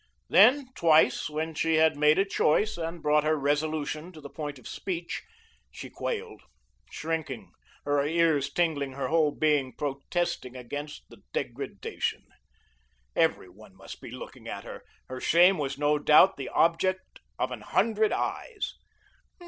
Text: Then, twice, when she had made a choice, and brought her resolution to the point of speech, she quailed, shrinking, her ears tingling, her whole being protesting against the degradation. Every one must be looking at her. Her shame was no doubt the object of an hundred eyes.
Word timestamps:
Then, 0.29 0.69
twice, 0.73 1.29
when 1.29 1.53
she 1.53 1.75
had 1.75 1.95
made 1.95 2.17
a 2.17 2.25
choice, 2.25 2.75
and 2.75 3.03
brought 3.03 3.23
her 3.23 3.37
resolution 3.37 4.11
to 4.13 4.19
the 4.19 4.31
point 4.31 4.57
of 4.57 4.67
speech, 4.67 5.21
she 5.69 5.91
quailed, 5.91 6.41
shrinking, 6.89 7.51
her 7.85 8.03
ears 8.03 8.51
tingling, 8.51 8.93
her 8.93 9.09
whole 9.09 9.31
being 9.31 9.73
protesting 9.75 10.55
against 10.55 11.03
the 11.09 11.21
degradation. 11.33 12.25
Every 13.15 13.47
one 13.49 13.75
must 13.75 14.01
be 14.01 14.09
looking 14.09 14.47
at 14.47 14.63
her. 14.63 14.83
Her 15.07 15.21
shame 15.21 15.59
was 15.59 15.77
no 15.77 15.99
doubt 15.99 16.35
the 16.35 16.49
object 16.49 17.19
of 17.37 17.51
an 17.51 17.61
hundred 17.61 18.11
eyes. 18.11 18.73